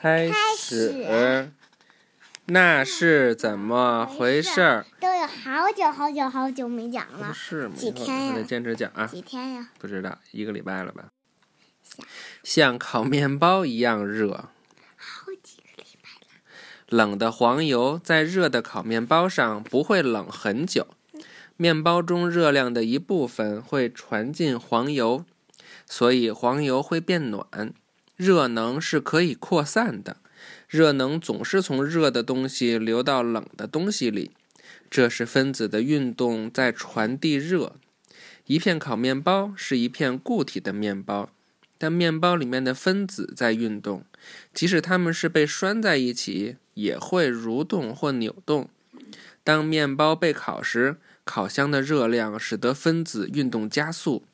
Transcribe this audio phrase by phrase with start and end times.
[0.00, 1.50] 开始，
[2.46, 4.86] 那是怎么回事儿？
[5.00, 7.74] 都有好久好久好久没讲了，是吗？
[7.76, 9.06] 几天呀得坚持讲啊！
[9.06, 9.70] 几天呀？
[9.78, 11.06] 不知道，一个礼拜了吧？
[12.44, 14.50] 像烤面包一样热，
[14.96, 16.28] 好几个礼拜了。
[16.88, 20.86] 冷的黄油在热的烤面包上不会冷很久，
[21.56, 25.24] 面包中热量的一部分会传进黄油，
[25.86, 27.74] 所以黄油会变暖。
[28.18, 30.16] 热能是可以扩散的，
[30.68, 34.32] 热能总是从热的东西流到冷的东西里，
[34.90, 37.76] 这是分子的运动在传递热。
[38.46, 41.30] 一片烤面包是一片固体的面包，
[41.78, 44.04] 但面包里面的分子在运动，
[44.52, 48.68] 即使它们是被拴在一起，也会蠕动或扭动。
[49.44, 54.24] 当面包被烤时，烤箱的热量使得分子运动加速。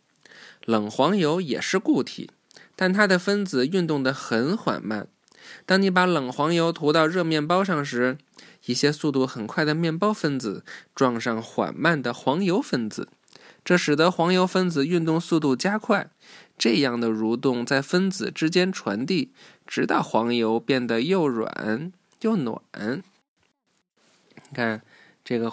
[0.64, 2.30] 冷黄油也是固体。
[2.76, 5.08] 但它的分子运动得很缓慢。
[5.66, 8.16] 当你把冷黄油涂到热面包上时，
[8.66, 13.08] 一些速度很快的面包分子撞上缓慢的黄油分子，
[13.62, 16.10] 这使得黄油分子运动速度加快。
[16.56, 19.32] 这样的蠕动在分子之间传递，
[19.66, 22.62] 直到黄油变得又软又暖。
[22.72, 24.82] 你看，
[25.24, 25.50] 这个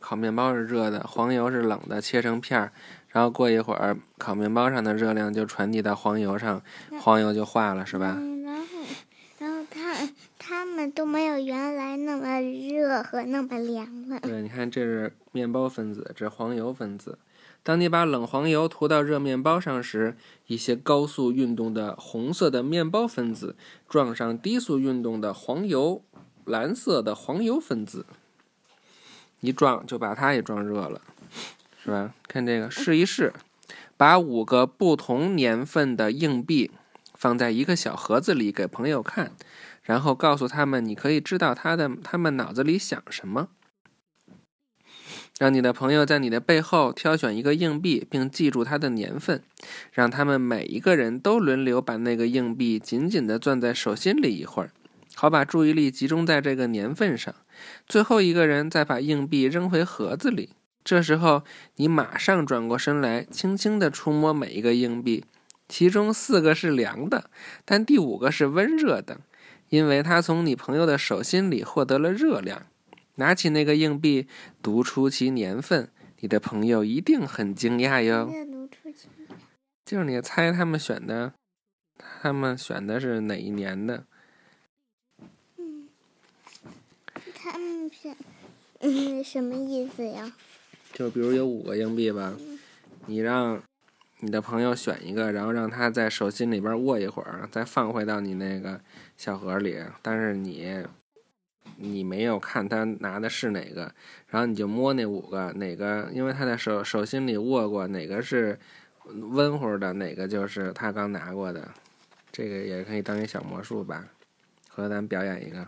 [0.00, 2.72] 烤面包是热的，黄油是冷的，切成片儿。
[3.08, 6.60] 然后过一会儿，烤面包上的热量就传递到黄油上，
[7.00, 8.16] 黄油就化了，是吧？
[8.18, 8.66] 嗯，然后，
[9.38, 14.18] 然后它它们都没有原来那么热和那么凉了。
[14.20, 17.18] 对， 你看，这是面包分子，这是黄油分子。
[17.62, 20.16] 当你把冷黄油涂到热面包上时，
[20.48, 23.54] 一些高速运动的红色的面包分子
[23.88, 26.02] 撞上低速运动的黄油
[26.44, 28.04] 蓝色的黄油分子，
[29.42, 31.02] 一撞就把它也撞热了。
[31.84, 32.14] 是吧？
[32.28, 33.32] 看这个，试一试，
[33.96, 36.70] 把五个不同年份的硬币
[37.14, 39.32] 放在一个小盒子里给朋友看，
[39.82, 43.48] 然后告诉他们，你可以知道他的他们脑子里想什么。
[45.40, 49.42] 让你的朋友在你的背后挑选一个硬币，并记住它的年份，
[49.90, 54.70] 让他们每一个人都轮流把那个硬币紧紧地攥在手心里一会儿，
[55.14, 57.34] 好把注意力集中在这个年份上。
[57.86, 60.50] 最后一个人再把硬币扔回盒子里。
[60.84, 61.44] 这时候，
[61.76, 65.24] 你马上转过身来，轻轻地触摸每一个硬币，
[65.68, 67.30] 其中四个是凉的，
[67.64, 69.20] 但第五个是温热的，
[69.68, 72.66] 因为它从你朋友的手心里获得了热量。
[73.16, 74.26] 拿起那个硬币，
[74.62, 75.90] 读出其年份，
[76.20, 78.32] 你的朋友一定很惊讶哟。
[79.84, 81.34] 就是你猜他们选的，
[81.98, 84.06] 他们选的是哪一年的？
[85.58, 85.88] 嗯，
[87.42, 88.16] 他们选，
[88.78, 90.32] 嗯，什么意思呀？
[90.92, 92.36] 就比如有五个硬币吧，
[93.06, 93.60] 你让
[94.20, 98.80] 你的朋友选一个，然后让他在手心里边握一会儿，再放回到你那个
[99.16, 99.76] 小盒里。
[100.02, 100.86] 但是你
[101.78, 103.92] 你没有看他拿的是哪个，
[104.28, 108.56] 然后你就摸那五个，哪个因为他在手手心里握过，哪个是
[109.04, 111.68] 温乎的，哪个就是他刚拿过的。
[112.30, 114.06] 这个也可以当一小魔术吧。
[114.68, 115.66] 和咱表演一个。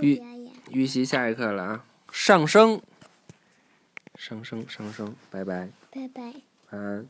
[0.00, 0.22] 预
[0.70, 1.84] 预习下一课了啊！
[2.12, 2.80] 上升。
[4.16, 6.22] 上升，上升，拜拜，拜拜，
[6.70, 7.06] 晚安。